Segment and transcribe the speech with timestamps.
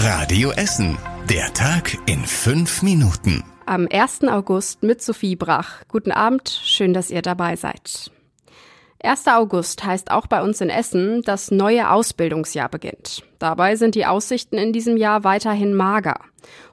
[0.00, 0.96] Radio Essen.
[1.28, 3.42] Der Tag in fünf Minuten.
[3.66, 4.28] Am 1.
[4.28, 5.82] August mit Sophie Brach.
[5.88, 8.12] Guten Abend, schön, dass ihr dabei seid.
[9.02, 9.26] 1.
[9.26, 13.24] August heißt auch bei uns in Essen, das neue Ausbildungsjahr beginnt.
[13.40, 16.20] Dabei sind die Aussichten in diesem Jahr weiterhin mager.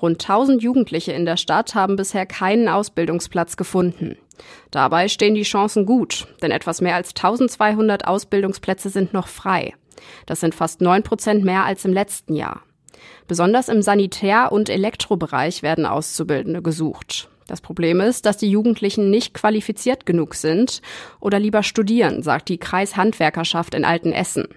[0.00, 4.16] Rund 1000 Jugendliche in der Stadt haben bisher keinen Ausbildungsplatz gefunden.
[4.70, 9.74] Dabei stehen die Chancen gut, denn etwas mehr als 1200 Ausbildungsplätze sind noch frei.
[10.26, 12.62] Das sind fast 9 Prozent mehr als im letzten Jahr.
[13.26, 17.28] Besonders im Sanitär- und Elektrobereich werden Auszubildende gesucht.
[17.48, 20.82] Das Problem ist, dass die Jugendlichen nicht qualifiziert genug sind
[21.18, 24.48] oder lieber studieren, sagt die Kreishandwerkerschaft in Altenessen.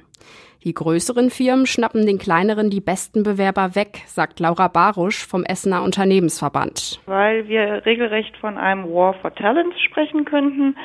[0.64, 5.82] Die größeren Firmen schnappen den kleineren die besten Bewerber weg, sagt Laura Barusch vom Essener
[5.82, 7.00] Unternehmensverband.
[7.08, 10.76] Weil wir regelrecht von einem War for Talents sprechen könnten.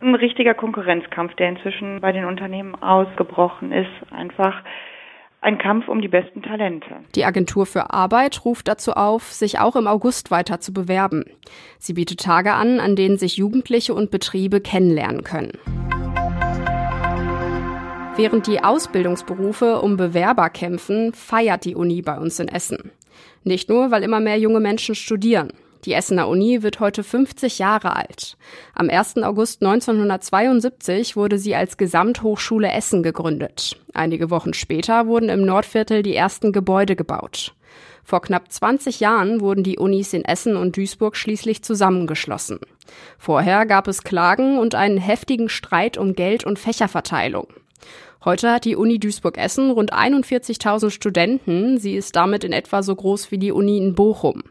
[0.00, 3.90] Ein richtiger Konkurrenzkampf, der inzwischen bei den Unternehmen ausgebrochen ist.
[4.10, 4.64] Einfach
[5.40, 6.96] ein Kampf um die besten Talente.
[7.14, 11.24] Die Agentur für Arbeit ruft dazu auf, sich auch im August weiter zu bewerben.
[11.78, 15.52] Sie bietet Tage an, an denen sich Jugendliche und Betriebe kennenlernen können.
[18.16, 22.90] Während die Ausbildungsberufe um Bewerber kämpfen, feiert die Uni bei uns in Essen.
[23.44, 25.52] Nicht nur, weil immer mehr junge Menschen studieren.
[25.86, 28.36] Die Essener Uni wird heute 50 Jahre alt.
[28.74, 29.18] Am 1.
[29.18, 33.78] August 1972 wurde sie als Gesamthochschule Essen gegründet.
[33.94, 37.54] Einige Wochen später wurden im Nordviertel die ersten Gebäude gebaut.
[38.02, 42.58] Vor knapp 20 Jahren wurden die Unis in Essen und Duisburg schließlich zusammengeschlossen.
[43.16, 47.46] Vorher gab es Klagen und einen heftigen Streit um Geld und Fächerverteilung.
[48.24, 51.78] Heute hat die Uni Duisburg-Essen rund 41.000 Studenten.
[51.78, 54.42] Sie ist damit in etwa so groß wie die Uni in Bochum.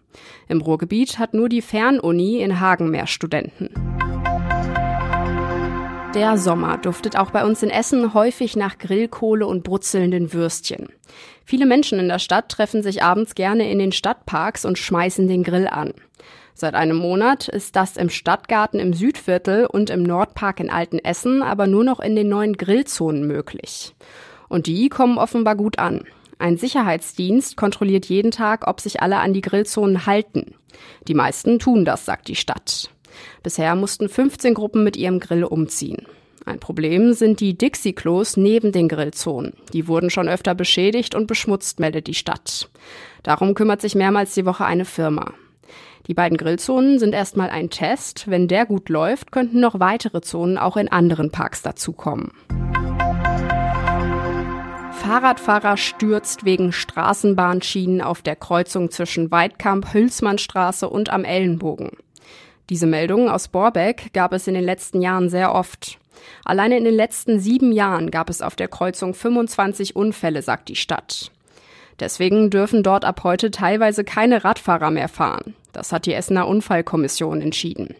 [0.48, 3.70] Im Ruhrgebiet hat nur die Fernuni in Hagen mehr Studenten.
[6.16, 10.88] Der Sommer duftet auch bei uns in Essen häufig nach Grillkohle und brutzelnden Würstchen.
[11.44, 15.44] Viele Menschen in der Stadt treffen sich abends gerne in den Stadtparks und schmeißen den
[15.44, 15.94] Grill an.
[16.58, 21.68] Seit einem Monat ist das im Stadtgarten im Südviertel und im Nordpark in Altenessen aber
[21.68, 23.94] nur noch in den neuen Grillzonen möglich.
[24.48, 26.06] Und die kommen offenbar gut an.
[26.40, 30.56] Ein Sicherheitsdienst kontrolliert jeden Tag, ob sich alle an die Grillzonen halten.
[31.10, 32.90] Die meisten tun das, sagt die Stadt.
[33.44, 36.06] Bisher mussten 15 Gruppen mit ihrem Grill umziehen.
[36.46, 39.54] Ein Problem sind die Dixie-Klos neben den Grillzonen.
[39.74, 42.70] Die wurden schon öfter beschädigt und beschmutzt, meldet die Stadt.
[43.24, 45.34] Darum kümmert sich mehrmals die Woche eine Firma.
[46.08, 48.30] Die beiden Grillzonen sind erstmal ein Test.
[48.30, 52.32] Wenn der gut läuft, könnten noch weitere Zonen auch in anderen Parks dazukommen.
[54.92, 61.92] Fahrradfahrer stürzt wegen Straßenbahnschienen auf der Kreuzung zwischen Weidkamp, Hülsmannstraße und am Ellenbogen.
[62.70, 66.00] Diese Meldungen aus Borbeck gab es in den letzten Jahren sehr oft.
[66.44, 70.76] Alleine in den letzten sieben Jahren gab es auf der Kreuzung 25 Unfälle, sagt die
[70.76, 71.32] Stadt.
[72.00, 75.54] Deswegen dürfen dort ab heute teilweise keine Radfahrer mehr fahren.
[75.76, 77.96] Das hat die Essener Unfallkommission entschieden.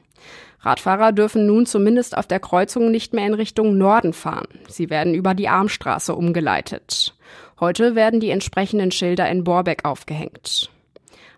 [0.62, 4.48] Radfahrer dürfen nun zumindest auf der Kreuzung nicht mehr in Richtung Norden fahren.
[4.70, 7.16] Sie werden über die Armstraße umgeleitet.
[7.60, 10.72] Heute werden die entsprechenden Schilder in Borbeck aufgehängt.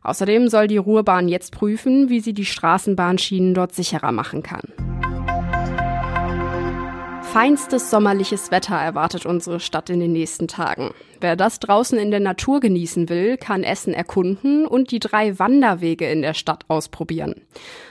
[0.03, 4.86] Außerdem soll die Ruhrbahn jetzt prüfen, wie sie die Straßenbahnschienen dort sicherer machen kann.
[7.33, 10.91] Feinstes sommerliches Wetter erwartet unsere Stadt in den nächsten Tagen.
[11.19, 16.09] Wer das draußen in der Natur genießen will, kann Essen erkunden und die drei Wanderwege
[16.09, 17.41] in der Stadt ausprobieren.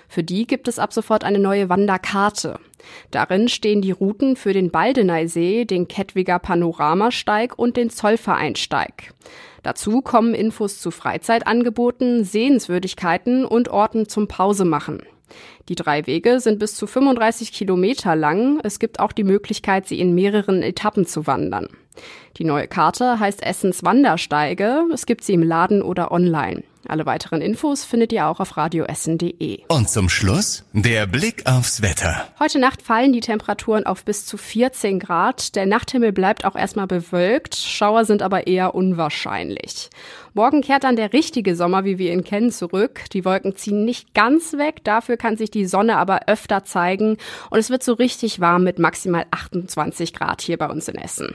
[0.09, 2.59] Für die gibt es ab sofort eine neue Wanderkarte.
[3.11, 9.13] Darin stehen die Routen für den Baldeneysee, den Kettwiger Panoramasteig und den Zollvereinsteig.
[9.63, 15.03] Dazu kommen Infos zu Freizeitangeboten, Sehenswürdigkeiten und Orten zum Pausemachen.
[15.69, 18.61] Die drei Wege sind bis zu 35 Kilometer lang.
[18.63, 21.69] Es gibt auch die Möglichkeit, sie in mehreren Etappen zu wandern.
[22.37, 24.85] Die neue Karte heißt Essens Wandersteige.
[24.93, 26.63] Es gibt sie im Laden oder online.
[26.89, 29.61] Alle weiteren Infos findet ihr auch auf radioessen.de.
[29.69, 32.29] Und zum Schluss der Blick aufs Wetter.
[32.39, 35.57] Heute Nacht fallen die Temperaturen auf bis zu 14 Grad.
[35.57, 37.57] Der Nachthimmel bleibt auch erstmal bewölkt.
[37.57, 39.91] Schauer sind aber eher unwahrscheinlich.
[40.35, 43.05] Morgen kehrt dann der richtige Sommer, wie wir ihn kennen, zurück.
[43.13, 44.85] Die Wolken ziehen nicht ganz weg.
[44.85, 47.17] Dafür kann sich die Sonne aber öfter zeigen.
[47.51, 51.35] Und es wird so richtig warm mit maximal 28 Grad hier bei uns in Essen.